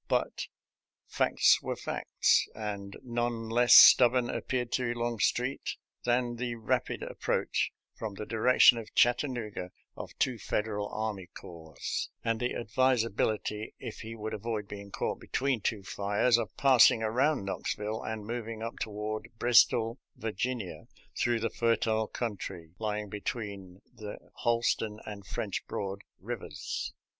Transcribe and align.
But 0.07 0.47
facts 1.05 1.61
were 1.61 1.75
facts, 1.75 2.47
and 2.55 2.97
none 3.03 3.49
less 3.49 3.75
stubborn 3.75 4.31
appeared 4.31 4.71
to 4.71 4.95
Longstreet 4.95 5.75
than 6.05 6.37
the 6.37 6.55
rapid 6.55 7.03
approach 7.03 7.69
from 7.93 8.15
the 8.15 8.25
direction 8.25 8.79
of 8.79 8.95
Chattanooga 8.95 9.69
of 9.95 10.17
two 10.17 10.39
Federal 10.39 10.89
army 10.89 11.27
corps, 11.27 11.77
and 12.23 12.39
the 12.39 12.55
advisability, 12.55 13.75
if 13.77 13.99
he 13.99 14.15
would 14.15 14.33
avoid 14.33 14.67
being 14.67 14.89
caught 14.89 15.19
between 15.19 15.61
two 15.61 15.83
fires, 15.83 16.39
of 16.39 16.57
passing 16.57 17.03
around 17.03 17.45
Knoxville 17.45 18.01
and 18.01 18.25
moving 18.25 18.63
up 18.63 18.79
toward 18.79 19.27
Bristol, 19.37 19.99
Virginia, 20.15 20.87
through 21.15 21.39
the 21.41 21.51
fertile 21.51 22.07
country 22.07 22.71
lying 22.79 23.07
between 23.07 23.83
the 23.93 24.17
Holston 24.33 24.99
and 25.05 25.27
French 25.27 25.63
Broad 25.67 26.01
rivers. 26.19 26.91